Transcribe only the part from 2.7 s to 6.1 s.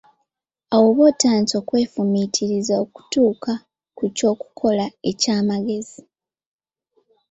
okutuuka ku ky'okukola eky'amagezi